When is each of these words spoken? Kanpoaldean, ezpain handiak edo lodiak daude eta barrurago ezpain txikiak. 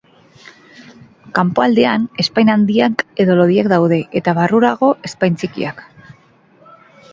Kanpoaldean, 1.39 2.07
ezpain 2.23 2.49
handiak 2.55 3.05
edo 3.25 3.37
lodiak 3.41 3.71
daude 3.75 4.01
eta 4.23 4.35
barrurago 4.41 4.93
ezpain 5.11 5.41
txikiak. 5.43 5.87